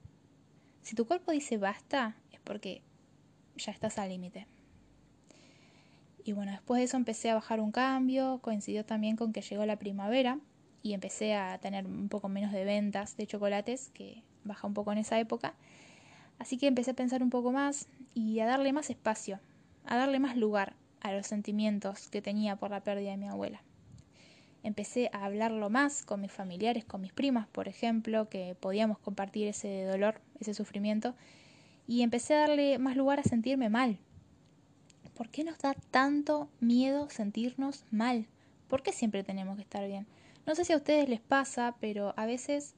Si 0.82 0.94
tu 0.94 1.06
cuerpo 1.06 1.32
dice 1.32 1.58
basta, 1.58 2.16
es 2.30 2.40
porque 2.40 2.82
ya 3.56 3.72
estás 3.72 3.98
al 3.98 4.10
límite. 4.10 4.46
Y 6.24 6.32
bueno, 6.32 6.52
después 6.52 6.78
de 6.78 6.84
eso 6.84 6.96
empecé 6.96 7.30
a 7.30 7.34
bajar 7.34 7.60
un 7.60 7.72
cambio, 7.72 8.38
coincidió 8.42 8.84
también 8.84 9.16
con 9.16 9.32
que 9.32 9.42
llegó 9.42 9.66
la 9.66 9.76
primavera 9.76 10.38
y 10.84 10.92
empecé 10.92 11.34
a 11.34 11.58
tener 11.58 11.86
un 11.86 12.08
poco 12.08 12.28
menos 12.28 12.52
de 12.52 12.64
ventas 12.64 13.16
de 13.16 13.26
chocolates, 13.26 13.90
que 13.92 14.22
baja 14.44 14.68
un 14.68 14.74
poco 14.74 14.92
en 14.92 14.98
esa 14.98 15.18
época. 15.18 15.54
Así 16.42 16.58
que 16.58 16.66
empecé 16.66 16.90
a 16.90 16.94
pensar 16.94 17.22
un 17.22 17.30
poco 17.30 17.52
más 17.52 17.86
y 18.14 18.40
a 18.40 18.46
darle 18.46 18.72
más 18.72 18.90
espacio, 18.90 19.38
a 19.86 19.96
darle 19.96 20.18
más 20.18 20.36
lugar 20.36 20.74
a 21.00 21.12
los 21.12 21.28
sentimientos 21.28 22.08
que 22.08 22.20
tenía 22.20 22.56
por 22.56 22.72
la 22.72 22.80
pérdida 22.80 23.12
de 23.12 23.16
mi 23.16 23.28
abuela. 23.28 23.62
Empecé 24.64 25.08
a 25.12 25.24
hablarlo 25.24 25.70
más 25.70 26.04
con 26.04 26.20
mis 26.20 26.32
familiares, 26.32 26.84
con 26.84 27.00
mis 27.00 27.12
primas, 27.12 27.46
por 27.46 27.68
ejemplo, 27.68 28.28
que 28.28 28.56
podíamos 28.58 28.98
compartir 28.98 29.46
ese 29.46 29.84
dolor, 29.84 30.20
ese 30.40 30.52
sufrimiento, 30.52 31.14
y 31.86 32.02
empecé 32.02 32.34
a 32.34 32.40
darle 32.40 32.76
más 32.80 32.96
lugar 32.96 33.20
a 33.20 33.22
sentirme 33.22 33.68
mal. 33.68 33.98
¿Por 35.14 35.28
qué 35.28 35.44
nos 35.44 35.58
da 35.58 35.74
tanto 35.92 36.48
miedo 36.58 37.08
sentirnos 37.08 37.84
mal? 37.92 38.26
¿Por 38.66 38.82
qué 38.82 38.90
siempre 38.90 39.22
tenemos 39.22 39.54
que 39.54 39.62
estar 39.62 39.86
bien? 39.86 40.08
No 40.44 40.56
sé 40.56 40.64
si 40.64 40.72
a 40.72 40.78
ustedes 40.78 41.08
les 41.08 41.20
pasa, 41.20 41.76
pero 41.78 42.14
a 42.16 42.26
veces 42.26 42.74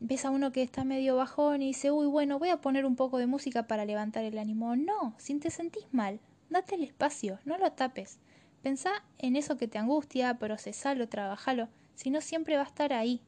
ves 0.00 0.24
a 0.24 0.30
uno 0.30 0.52
que 0.52 0.62
está 0.62 0.84
medio 0.84 1.16
bajón 1.16 1.62
y 1.62 1.68
dice, 1.68 1.90
uy, 1.90 2.06
bueno, 2.06 2.38
voy 2.38 2.50
a 2.50 2.60
poner 2.60 2.84
un 2.84 2.96
poco 2.96 3.18
de 3.18 3.26
música 3.26 3.66
para 3.66 3.84
levantar 3.84 4.24
el 4.24 4.38
ánimo. 4.38 4.76
No, 4.76 5.14
si 5.18 5.38
te 5.38 5.50
sentís 5.50 5.86
mal, 5.92 6.20
date 6.50 6.74
el 6.74 6.84
espacio, 6.84 7.38
no 7.44 7.58
lo 7.58 7.72
tapes. 7.72 8.18
Pensá 8.62 8.90
en 9.18 9.36
eso 9.36 9.56
que 9.56 9.68
te 9.68 9.78
angustia, 9.78 10.38
procesalo, 10.38 11.08
trabajalo, 11.08 11.68
si 11.94 12.10
no 12.10 12.20
siempre 12.20 12.56
va 12.56 12.62
a 12.62 12.66
estar 12.66 12.92
ahí. 12.92 13.22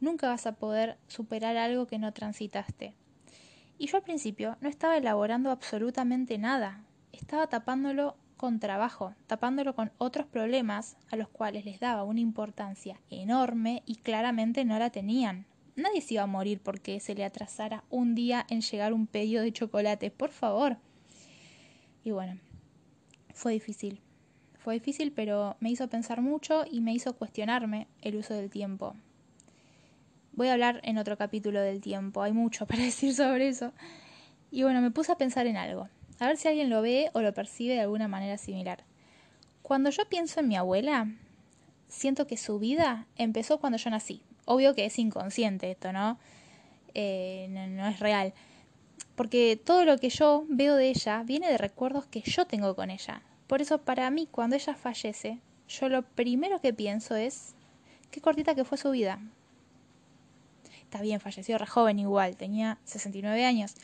Nunca 0.00 0.28
vas 0.28 0.46
a 0.46 0.56
poder 0.56 0.96
superar 1.08 1.56
algo 1.56 1.86
que 1.86 1.98
no 1.98 2.12
transitaste. 2.12 2.94
Y 3.78 3.86
yo 3.86 3.96
al 3.96 4.02
principio 4.02 4.56
no 4.60 4.68
estaba 4.68 4.96
elaborando 4.96 5.50
absolutamente 5.50 6.38
nada, 6.38 6.84
estaba 7.12 7.46
tapándolo 7.48 8.16
con 8.36 8.58
trabajo, 8.58 9.14
tapándolo 9.26 9.74
con 9.74 9.92
otros 9.98 10.26
problemas 10.26 10.96
a 11.10 11.16
los 11.16 11.28
cuales 11.28 11.66
les 11.66 11.80
daba 11.80 12.04
una 12.04 12.20
importancia 12.20 13.00
enorme 13.10 13.82
y 13.84 13.96
claramente 13.96 14.64
no 14.64 14.78
la 14.78 14.90
tenían. 14.90 15.46
Nadie 15.80 16.00
se 16.00 16.14
iba 16.14 16.22
a 16.22 16.26
morir 16.26 16.60
porque 16.62 17.00
se 17.00 17.14
le 17.14 17.24
atrasara 17.24 17.84
un 17.90 18.14
día 18.14 18.46
en 18.48 18.60
llegar 18.60 18.92
un 18.92 19.06
pedido 19.06 19.42
de 19.42 19.52
chocolate, 19.52 20.10
por 20.10 20.30
favor. 20.30 20.76
Y 22.04 22.10
bueno, 22.10 22.38
fue 23.34 23.52
difícil. 23.52 24.00
Fue 24.58 24.74
difícil, 24.74 25.12
pero 25.12 25.56
me 25.60 25.70
hizo 25.70 25.88
pensar 25.88 26.20
mucho 26.20 26.64
y 26.70 26.80
me 26.82 26.92
hizo 26.92 27.16
cuestionarme 27.16 27.86
el 28.02 28.16
uso 28.16 28.34
del 28.34 28.50
tiempo. 28.50 28.94
Voy 30.32 30.48
a 30.48 30.52
hablar 30.52 30.80
en 30.84 30.98
otro 30.98 31.16
capítulo 31.16 31.60
del 31.60 31.80
tiempo, 31.80 32.22
hay 32.22 32.32
mucho 32.32 32.66
para 32.68 32.82
decir 32.82 33.14
sobre 33.14 33.48
eso. 33.48 33.72
Y 34.50 34.62
bueno, 34.62 34.82
me 34.82 34.90
puse 34.90 35.12
a 35.12 35.16
pensar 35.16 35.46
en 35.46 35.56
algo, 35.56 35.88
a 36.18 36.26
ver 36.26 36.36
si 36.36 36.48
alguien 36.48 36.68
lo 36.68 36.82
ve 36.82 37.10
o 37.14 37.22
lo 37.22 37.32
percibe 37.32 37.74
de 37.74 37.80
alguna 37.80 38.08
manera 38.08 38.36
similar. 38.36 38.84
Cuando 39.62 39.90
yo 39.90 40.08
pienso 40.08 40.40
en 40.40 40.48
mi 40.48 40.56
abuela, 40.56 41.08
siento 41.88 42.26
que 42.26 42.36
su 42.36 42.58
vida 42.58 43.06
empezó 43.16 43.60
cuando 43.60 43.78
yo 43.78 43.88
nací, 43.90 44.22
Obvio 44.52 44.74
que 44.74 44.84
es 44.84 44.98
inconsciente 44.98 45.70
esto, 45.70 45.90
eh, 46.92 47.46
¿no? 47.48 47.66
no, 47.68 47.86
es 47.86 48.00
real. 48.00 48.34
Porque 49.14 49.56
todo 49.64 49.84
lo 49.84 49.96
que 49.98 50.10
yo 50.10 50.44
veo 50.48 50.74
de 50.74 50.88
ella 50.88 51.22
viene 51.22 51.48
de 51.48 51.56
recuerdos 51.56 52.06
que 52.06 52.20
yo 52.22 52.46
tengo 52.46 52.74
con 52.74 52.90
ella. 52.90 53.22
Por 53.46 53.62
eso 53.62 53.78
para 53.78 54.10
mí 54.10 54.26
cuando 54.28 54.56
ella 54.56 54.74
fallece, 54.74 55.38
yo 55.68 55.88
lo 55.88 56.02
primero 56.02 56.60
que 56.60 56.74
pienso 56.74 57.14
es 57.14 57.54
qué 58.10 58.20
cortita 58.20 58.56
que 58.56 58.64
fue 58.64 58.76
su 58.76 58.90
vida. 58.90 59.20
Está 60.82 61.00
bien, 61.00 61.20
falleció 61.20 61.56
re 61.56 61.66
joven 61.66 62.00
igual, 62.00 62.36
tenía 62.36 62.76
69 62.86 63.44
años. 63.46 63.74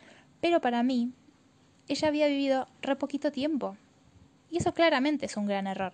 Pero 0.40 0.60
para 0.60 0.82
mí, 0.82 1.12
ella 1.86 2.08
había 2.08 2.26
vivido 2.26 2.66
re 2.82 2.96
poquito 2.96 3.30
tiempo. 3.30 3.76
Y 4.50 4.56
eso 4.56 4.74
claramente 4.74 5.26
es 5.26 5.36
un 5.36 5.46
gran 5.46 5.68
error. 5.68 5.92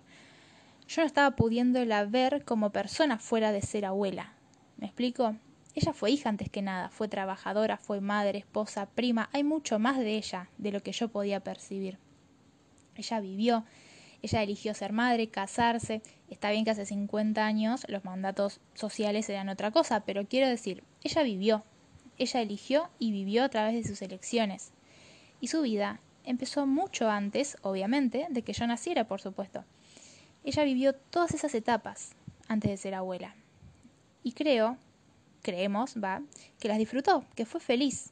Yo 0.87 1.03
no 1.03 1.05
estaba 1.05 1.35
pudiéndola 1.35 2.05
ver 2.05 2.43
como 2.43 2.71
persona 2.71 3.19
fuera 3.19 3.51
de 3.51 3.61
ser 3.61 3.85
abuela. 3.85 4.33
¿Me 4.83 4.87
explico? 4.87 5.37
Ella 5.75 5.93
fue 5.93 6.11
hija 6.11 6.27
antes 6.27 6.49
que 6.49 6.61
nada, 6.61 6.89
fue 6.89 7.07
trabajadora, 7.07 7.77
fue 7.77 8.01
madre, 8.01 8.39
esposa, 8.39 8.85
prima, 8.85 9.29
hay 9.31 9.41
mucho 9.41 9.79
más 9.79 9.97
de 9.97 10.17
ella 10.17 10.49
de 10.57 10.73
lo 10.73 10.83
que 10.83 10.91
yo 10.91 11.07
podía 11.07 11.39
percibir. 11.39 11.99
Ella 12.97 13.21
vivió, 13.21 13.63
ella 14.21 14.43
eligió 14.43 14.73
ser 14.73 14.91
madre, 14.91 15.29
casarse, 15.29 16.01
está 16.29 16.51
bien 16.51 16.65
que 16.65 16.71
hace 16.71 16.85
50 16.85 17.45
años 17.45 17.85
los 17.87 18.03
mandatos 18.03 18.59
sociales 18.73 19.29
eran 19.29 19.47
otra 19.47 19.71
cosa, 19.71 20.01
pero 20.01 20.27
quiero 20.27 20.49
decir, 20.49 20.83
ella 21.01 21.23
vivió, 21.23 21.63
ella 22.17 22.41
eligió 22.41 22.89
y 22.99 23.13
vivió 23.13 23.45
a 23.45 23.49
través 23.49 23.75
de 23.75 23.87
sus 23.87 24.01
elecciones. 24.01 24.73
Y 25.39 25.47
su 25.47 25.61
vida 25.61 26.01
empezó 26.25 26.67
mucho 26.67 27.09
antes, 27.09 27.55
obviamente, 27.61 28.27
de 28.29 28.41
que 28.41 28.51
yo 28.51 28.67
naciera, 28.67 29.07
por 29.07 29.21
supuesto. 29.21 29.63
Ella 30.43 30.65
vivió 30.65 30.93
todas 30.93 31.33
esas 31.33 31.55
etapas 31.55 32.17
antes 32.49 32.69
de 32.69 32.75
ser 32.75 32.95
abuela. 32.95 33.33
Y 34.23 34.31
creo, 34.31 34.77
creemos, 35.41 35.95
va, 36.01 36.21
que 36.59 36.67
las 36.67 36.77
disfrutó, 36.77 37.25
que 37.35 37.45
fue 37.45 37.59
feliz. 37.59 38.11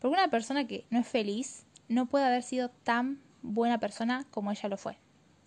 Porque 0.00 0.16
una 0.16 0.28
persona 0.28 0.66
que 0.66 0.84
no 0.90 1.00
es 1.00 1.06
feliz 1.06 1.64
no 1.88 2.06
puede 2.06 2.24
haber 2.24 2.42
sido 2.42 2.70
tan 2.82 3.20
buena 3.42 3.78
persona 3.78 4.26
como 4.30 4.50
ella 4.50 4.68
lo 4.68 4.76
fue. 4.76 4.98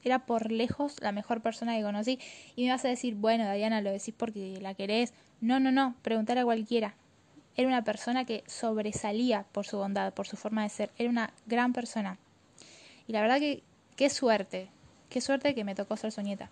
Era 0.04 0.26
por 0.26 0.52
lejos 0.52 0.96
la 1.02 1.12
mejor 1.12 1.42
persona 1.42 1.76
que 1.76 1.84
conocí. 1.84 2.20
Y 2.56 2.66
me 2.66 2.72
vas 2.72 2.86
a 2.86 2.88
decir, 2.88 3.16
bueno, 3.16 3.52
Diana, 3.52 3.82
lo 3.82 3.92
decís 3.92 4.14
porque 4.16 4.60
la 4.62 4.74
querés. 4.74 5.14
No, 5.42 5.60
no, 5.60 5.72
no, 5.72 5.96
preguntar 6.02 6.38
a 6.38 6.46
cualquiera. 6.46 6.96
Era 7.56 7.68
una 7.68 7.84
persona 7.84 8.24
que 8.24 8.44
sobresalía 8.48 9.46
por 9.52 9.66
su 9.66 9.78
bondad, 9.78 10.14
por 10.14 10.28
su 10.28 10.38
forma 10.38 10.64
de 10.64 10.70
ser. 10.70 10.92
Era 10.98 11.10
una 11.10 11.34
gran 11.46 11.74
persona. 11.74 12.18
Y 13.08 13.12
la 13.12 13.22
verdad 13.22 13.40
que 13.40 13.64
qué 13.98 14.10
suerte, 14.10 14.70
qué 15.10 15.20
suerte 15.20 15.54
que 15.54 15.66
me 15.66 15.76
tocó 15.76 15.98
ser 15.98 16.12
su 16.12 16.22
nieta. 16.22 16.50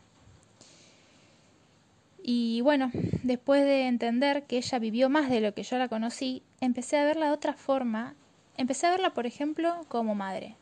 Y 2.29 2.59
bueno, 2.59 2.91
después 3.23 3.63
de 3.63 3.87
entender 3.87 4.43
que 4.43 4.57
ella 4.57 4.79
vivió 4.79 5.07
más 5.07 5.29
de 5.29 5.39
lo 5.39 5.53
que 5.53 5.63
yo 5.63 5.77
la 5.77 5.87
conocí, 5.87 6.43
empecé 6.59 6.97
a 6.97 7.05
verla 7.05 7.27
de 7.27 7.31
otra 7.31 7.53
forma. 7.53 8.15
Empecé 8.57 8.85
a 8.85 8.89
verla, 8.89 9.13
por 9.13 9.25
ejemplo, 9.25 9.85
como 9.87 10.13
madre. 10.13 10.57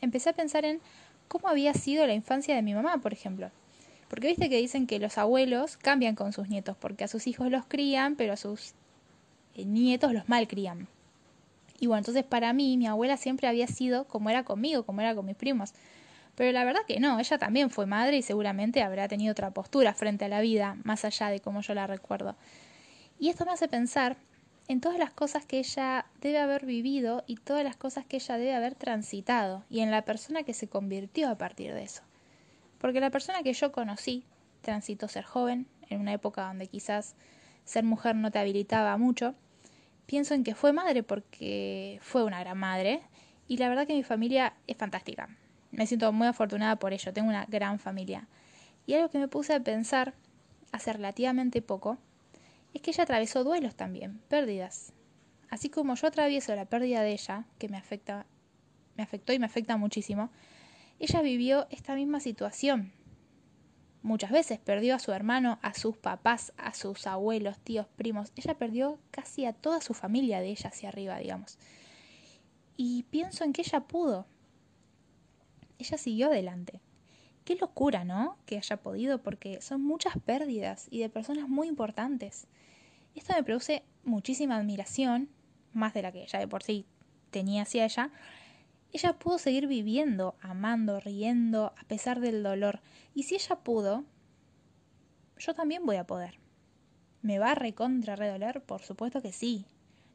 Empecé 0.00 0.30
a 0.30 0.32
pensar 0.32 0.64
en 0.64 0.80
cómo 1.28 1.46
había 1.46 1.74
sido 1.74 2.04
la 2.08 2.14
infancia 2.14 2.56
de 2.56 2.62
mi 2.62 2.74
mamá, 2.74 2.98
por 2.98 3.12
ejemplo. 3.12 3.52
Porque 4.08 4.26
viste 4.26 4.50
que 4.50 4.56
dicen 4.56 4.88
que 4.88 4.98
los 4.98 5.16
abuelos 5.16 5.76
cambian 5.76 6.16
con 6.16 6.32
sus 6.32 6.48
nietos, 6.48 6.76
porque 6.76 7.04
a 7.04 7.08
sus 7.08 7.28
hijos 7.28 7.52
los 7.52 7.64
crían, 7.66 8.16
pero 8.16 8.32
a 8.32 8.36
sus 8.36 8.74
eh, 9.54 9.64
nietos 9.64 10.12
los 10.12 10.28
malcrían. 10.28 10.88
Y 11.78 11.86
bueno, 11.86 11.98
entonces 11.98 12.24
para 12.24 12.52
mí 12.52 12.76
mi 12.76 12.88
abuela 12.88 13.16
siempre 13.16 13.46
había 13.46 13.68
sido 13.68 14.08
como 14.08 14.28
era 14.28 14.42
conmigo, 14.42 14.82
como 14.82 15.02
era 15.02 15.14
con 15.14 15.24
mis 15.24 15.36
primos. 15.36 15.72
Pero 16.36 16.52
la 16.52 16.64
verdad 16.64 16.82
que 16.86 17.00
no, 17.00 17.18
ella 17.18 17.38
también 17.38 17.70
fue 17.70 17.86
madre 17.86 18.18
y 18.18 18.22
seguramente 18.22 18.82
habrá 18.82 19.08
tenido 19.08 19.32
otra 19.32 19.50
postura 19.50 19.94
frente 19.94 20.26
a 20.26 20.28
la 20.28 20.42
vida, 20.42 20.76
más 20.84 21.04
allá 21.04 21.28
de 21.28 21.40
como 21.40 21.62
yo 21.62 21.74
la 21.74 21.86
recuerdo. 21.86 22.36
Y 23.18 23.30
esto 23.30 23.46
me 23.46 23.52
hace 23.52 23.68
pensar 23.68 24.18
en 24.68 24.82
todas 24.82 24.98
las 24.98 25.10
cosas 25.12 25.46
que 25.46 25.58
ella 25.58 26.04
debe 26.20 26.38
haber 26.38 26.66
vivido 26.66 27.24
y 27.26 27.36
todas 27.36 27.64
las 27.64 27.76
cosas 27.76 28.04
que 28.04 28.16
ella 28.16 28.36
debe 28.36 28.54
haber 28.54 28.74
transitado 28.74 29.64
y 29.70 29.80
en 29.80 29.90
la 29.90 30.02
persona 30.02 30.42
que 30.42 30.52
se 30.52 30.68
convirtió 30.68 31.30
a 31.30 31.38
partir 31.38 31.72
de 31.72 31.84
eso. 31.84 32.02
Porque 32.78 33.00
la 33.00 33.10
persona 33.10 33.42
que 33.42 33.54
yo 33.54 33.72
conocí 33.72 34.24
transitó 34.60 35.08
ser 35.08 35.24
joven, 35.24 35.66
en 35.88 36.00
una 36.00 36.12
época 36.12 36.46
donde 36.46 36.66
quizás 36.66 37.14
ser 37.64 37.84
mujer 37.84 38.14
no 38.14 38.30
te 38.30 38.38
habilitaba 38.38 38.94
mucho. 38.98 39.34
Pienso 40.04 40.34
en 40.34 40.44
que 40.44 40.54
fue 40.54 40.74
madre 40.74 41.02
porque 41.02 41.98
fue 42.02 42.24
una 42.24 42.40
gran 42.40 42.58
madre 42.58 43.00
y 43.48 43.56
la 43.56 43.70
verdad 43.70 43.86
que 43.86 43.94
mi 43.94 44.02
familia 44.02 44.52
es 44.66 44.76
fantástica 44.76 45.30
me 45.76 45.86
siento 45.86 46.10
muy 46.10 46.26
afortunada 46.26 46.76
por 46.76 46.94
ello, 46.94 47.12
tengo 47.12 47.28
una 47.28 47.44
gran 47.44 47.78
familia. 47.78 48.26
Y 48.86 48.94
algo 48.94 49.10
que 49.10 49.18
me 49.18 49.28
puse 49.28 49.54
a 49.54 49.60
pensar 49.60 50.14
hace 50.72 50.92
relativamente 50.92 51.60
poco 51.60 51.98
es 52.72 52.80
que 52.80 52.90
ella 52.92 53.04
atravesó 53.04 53.44
duelos 53.44 53.74
también, 53.76 54.18
pérdidas. 54.28 54.94
Así 55.50 55.68
como 55.68 55.94
yo 55.94 56.08
atravieso 56.08 56.54
la 56.54 56.64
pérdida 56.64 57.02
de 57.02 57.12
ella, 57.12 57.44
que 57.58 57.68
me 57.68 57.76
afecta, 57.76 58.26
me 58.96 59.02
afectó 59.02 59.34
y 59.34 59.38
me 59.38 59.46
afecta 59.46 59.76
muchísimo, 59.76 60.30
ella 60.98 61.20
vivió 61.20 61.66
esta 61.70 61.94
misma 61.94 62.20
situación. 62.20 62.92
Muchas 64.02 64.30
veces 64.30 64.58
perdió 64.58 64.94
a 64.94 64.98
su 64.98 65.12
hermano, 65.12 65.58
a 65.60 65.74
sus 65.74 65.96
papás, 65.98 66.54
a 66.56 66.72
sus 66.72 67.06
abuelos, 67.06 67.58
tíos, 67.58 67.86
primos. 67.96 68.32
Ella 68.34 68.54
perdió 68.56 68.98
casi 69.10 69.44
a 69.44 69.52
toda 69.52 69.82
su 69.82 69.92
familia 69.92 70.40
de 70.40 70.48
ella 70.48 70.70
hacia 70.70 70.88
arriba, 70.88 71.18
digamos. 71.18 71.58
Y 72.78 73.02
pienso 73.10 73.44
en 73.44 73.52
que 73.52 73.62
ella 73.62 73.80
pudo, 73.80 74.26
ella 75.78 75.98
siguió 75.98 76.26
adelante. 76.26 76.80
Qué 77.44 77.56
locura, 77.56 78.04
¿no? 78.04 78.36
Que 78.44 78.56
haya 78.58 78.76
podido, 78.78 79.22
porque 79.22 79.60
son 79.60 79.82
muchas 79.82 80.18
pérdidas 80.18 80.88
y 80.90 80.98
de 80.98 81.08
personas 81.08 81.48
muy 81.48 81.68
importantes. 81.68 82.48
Esto 83.14 83.34
me 83.34 83.44
produce 83.44 83.84
muchísima 84.04 84.56
admiración, 84.56 85.30
más 85.72 85.94
de 85.94 86.02
la 86.02 86.12
que 86.12 86.24
ella 86.24 86.38
de 86.38 86.48
por 86.48 86.62
sí 86.62 86.86
tenía 87.30 87.62
hacia 87.62 87.84
ella. 87.84 88.10
Ella 88.92 89.12
pudo 89.18 89.38
seguir 89.38 89.66
viviendo, 89.66 90.36
amando, 90.40 91.00
riendo, 91.00 91.74
a 91.78 91.84
pesar 91.86 92.20
del 92.20 92.42
dolor. 92.42 92.80
Y 93.14 93.24
si 93.24 93.36
ella 93.36 93.56
pudo, 93.56 94.04
yo 95.38 95.54
también 95.54 95.86
voy 95.86 95.96
a 95.96 96.06
poder. 96.06 96.38
¿Me 97.22 97.38
va 97.38 97.52
a 97.52 97.54
recontra 97.54 98.16
redoler? 98.16 98.62
Por 98.62 98.82
supuesto 98.82 99.22
que 99.22 99.32
sí. 99.32 99.66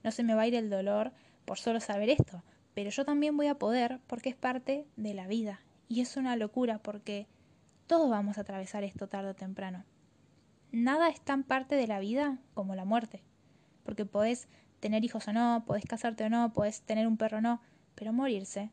No 0.03 0.11
se 0.11 0.23
me 0.23 0.33
va 0.33 0.43
a 0.43 0.47
ir 0.47 0.55
el 0.55 0.69
dolor 0.69 1.11
por 1.45 1.59
solo 1.59 1.79
saber 1.79 2.09
esto, 2.09 2.43
pero 2.73 2.89
yo 2.89 3.05
también 3.05 3.35
voy 3.37 3.47
a 3.47 3.55
poder 3.55 3.99
porque 4.07 4.29
es 4.29 4.35
parte 4.35 4.85
de 4.95 5.13
la 5.13 5.27
vida 5.27 5.61
Y 5.89 6.01
es 6.01 6.17
una 6.17 6.35
locura 6.35 6.79
porque 6.79 7.27
todos 7.87 8.09
vamos 8.09 8.37
a 8.37 8.41
atravesar 8.41 8.83
esto 8.83 9.07
tarde 9.07 9.31
o 9.31 9.35
temprano. 9.35 9.83
Nada 10.71 11.09
es 11.09 11.19
tan 11.19 11.43
parte 11.43 11.75
de 11.75 11.87
la 11.87 11.99
vida 11.99 12.39
como 12.53 12.75
la 12.75 12.85
muerte. 12.85 13.21
Porque 13.83 14.05
podés 14.05 14.47
tener 14.79 15.03
hijos 15.03 15.27
o 15.27 15.33
no, 15.33 15.63
podés 15.67 15.85
casarte 15.85 16.23
o 16.23 16.29
no, 16.29 16.53
podés 16.53 16.81
tener 16.81 17.07
un 17.07 17.17
perro 17.17 17.39
o 17.39 17.41
no, 17.41 17.61
pero 17.95 18.13
morirse 18.13 18.71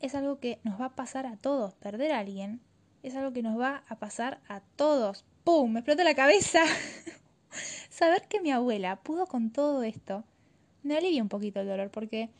es 0.00 0.14
algo 0.14 0.38
que 0.38 0.58
nos 0.64 0.80
va 0.80 0.86
a 0.86 0.94
pasar 0.94 1.26
a 1.26 1.36
todos. 1.36 1.74
Perder 1.74 2.12
a 2.12 2.18
alguien 2.18 2.60
es 3.02 3.14
algo 3.14 3.32
que 3.32 3.42
nos 3.42 3.58
va 3.58 3.84
a 3.88 3.96
pasar 3.96 4.40
a 4.48 4.60
todos. 4.60 5.24
¡Pum! 5.44 5.72
Me 5.72 5.80
explota 5.80 6.04
la 6.04 6.14
cabeza. 6.14 6.60
Saber 7.88 8.28
que 8.28 8.40
mi 8.40 8.50
abuela 8.50 8.96
pudo 8.96 9.26
con 9.26 9.50
todo 9.50 9.82
esto 9.82 10.24
me 10.82 10.96
alivia 10.96 11.22
un 11.22 11.28
poquito 11.28 11.60
el 11.60 11.68
dolor 11.68 11.90
porque 11.90 12.30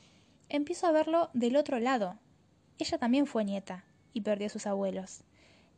empiezo 0.53 0.87
a 0.87 0.93
verlo 0.93 1.31
del 1.33 1.57
otro 1.57 1.81
lado. 1.81 2.19
Ella 2.79 2.99
también 2.99 3.27
fue 3.27 3.45
nieta 3.45 3.85
y 4.13 4.21
perdió 4.21 4.47
a 4.47 4.51
sus 4.51 4.67
abuelos. 4.67 5.23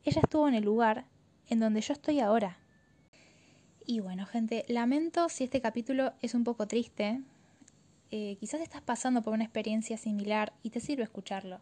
Ella 0.05 0.21
estuvo 0.23 0.49
en 0.49 0.55
el 0.55 0.65
lugar 0.65 1.07
en 1.49 1.61
donde 1.61 1.81
yo 1.81 1.93
estoy 1.93 2.21
ahora. 2.21 2.59
Y 3.87 4.01
bueno, 4.01 4.27
gente, 4.27 4.65
lamento 4.69 5.29
si 5.29 5.45
este 5.45 5.61
capítulo 5.61 6.13
es 6.21 6.35
un 6.35 6.43
poco 6.43 6.67
triste. 6.67 7.23
Eh, 8.11 8.37
quizás 8.41 8.61
estás 8.61 8.83
pasando 8.83 9.23
por 9.23 9.33
una 9.33 9.45
experiencia 9.45 9.97
similar 9.97 10.53
y 10.63 10.71
te 10.71 10.81
sirve 10.81 11.05
escucharlo. 11.05 11.61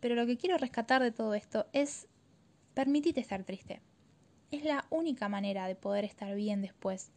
Pero 0.00 0.14
lo 0.14 0.26
que 0.26 0.38
quiero 0.38 0.56
rescatar 0.56 1.02
de 1.02 1.12
todo 1.12 1.34
esto 1.34 1.66
es 1.72 2.08
permitite 2.72 3.20
estar 3.20 3.44
triste. 3.44 3.82
Es 4.50 4.64
la 4.64 4.86
única 4.88 5.28
manera 5.28 5.66
de 5.66 5.74
poder 5.74 6.04
estar 6.04 6.34
bien 6.34 6.62
después. 6.62 7.10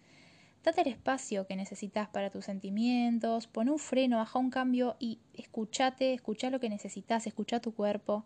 Date 0.66 0.82
el 0.82 0.88
espacio 0.88 1.46
que 1.46 1.56
necesitas 1.56 2.10
para 2.10 2.32
tus 2.32 2.46
sentimientos, 2.46 3.46
pon 3.46 3.70
un 3.70 3.78
freno, 3.78 4.18
baja 4.18 4.40
un 4.40 4.50
cambio 4.50 4.96
y 5.00 5.20
escúchate, 5.36 6.16
escucha 6.16 6.50
lo 6.50 6.60
que 6.60 6.70
necesitas, 6.70 7.28
escucha 7.28 7.60
tu 7.60 7.76
cuerpo. 7.76 8.26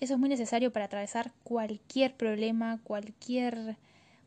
Eso 0.00 0.14
es 0.14 0.18
muy 0.18 0.28
necesario 0.28 0.72
para 0.72 0.86
atravesar 0.86 1.32
cualquier 1.44 2.16
problema, 2.16 2.80
cualquier 2.82 3.76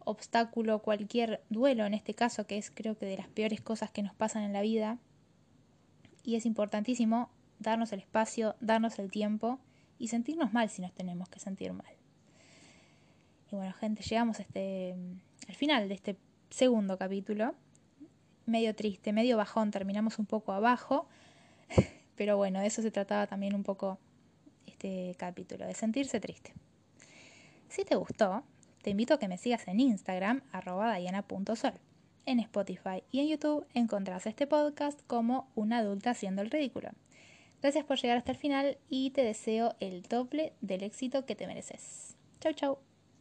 obstáculo, 0.06 0.82
cualquier 0.82 1.44
duelo 1.50 1.86
en 1.86 1.96
este 1.96 2.14
caso, 2.14 2.48
que 2.48 2.58
es 2.58 2.72
creo 2.72 2.98
que 2.98 3.06
de 3.06 3.18
las 3.18 3.28
peores 3.28 3.60
cosas 3.60 3.92
que 3.92 4.02
nos 4.02 4.16
pasan 4.16 4.44
en 4.44 4.54
la 4.54 4.62
vida. 4.62 4.98
Y 6.24 6.36
es 6.36 6.46
importantísimo 6.46 7.30
darnos 7.60 7.92
el 7.92 8.00
espacio, 8.00 8.56
darnos 8.62 9.00
el 9.00 9.12
tiempo 9.12 9.60
y 10.00 10.08
sentirnos 10.08 10.54
mal 10.54 10.70
si 10.70 10.82
nos 10.82 10.94
tenemos 10.94 11.28
que 11.28 11.42
sentir 11.42 11.74
mal. 11.74 11.94
Y 13.52 13.56
bueno, 13.58 13.74
gente, 13.74 14.02
llegamos 14.02 14.40
este, 14.40 14.96
al 15.50 15.56
final 15.56 15.90
de 15.90 15.96
este 15.96 16.16
segundo 16.50 16.98
capítulo. 16.98 17.56
Medio 18.46 18.76
triste, 18.76 19.14
medio 19.14 19.38
bajón, 19.38 19.72
terminamos 19.72 20.20
un 20.20 20.26
poco 20.26 20.54
abajo. 20.54 21.08
Pero 22.16 22.38
bueno, 22.38 22.60
de 22.60 22.68
eso 22.68 22.82
se 22.82 22.92
trataba 22.92 23.28
también 23.28 23.56
un 23.56 23.64
poco 23.64 24.00
este 24.66 25.16
capítulo, 25.18 25.66
de 25.66 25.74
sentirse 25.74 26.20
triste. 26.20 26.54
Si 27.70 27.84
te 27.84 27.96
gustó, 27.96 28.44
te 28.82 28.92
invito 28.92 29.16
a 29.16 29.20
que 29.20 29.28
me 29.28 29.38
sigas 29.38 29.68
en 29.68 29.80
Instagram, 29.80 30.42
arroba 30.52 30.96
diana.sol. 30.96 31.74
En 32.28 32.40
Spotify 32.40 33.04
y 33.12 33.20
en 33.20 33.28
YouTube 33.28 33.66
encontrás 33.74 34.26
este 34.26 34.48
podcast 34.48 35.00
como 35.08 35.50
una 35.56 35.80
adulta 35.80 36.12
haciendo 36.12 36.42
el 36.42 36.52
ridículo. 36.52 36.90
Gracias 37.62 37.86
por 37.86 38.00
llegar 38.00 38.18
hasta 38.18 38.32
el 38.32 38.38
final 38.38 38.78
y 38.90 39.12
te 39.12 39.24
deseo 39.24 39.76
el 39.80 40.04
doble 40.04 40.54
del 40.62 40.84
éxito 40.84 41.26
que 41.26 41.36
te 41.36 41.48
mereces. 41.48 42.16
Chau, 42.40 42.54
chau. 42.54 42.95